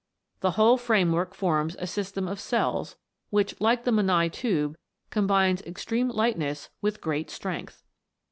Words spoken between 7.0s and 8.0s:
great strength.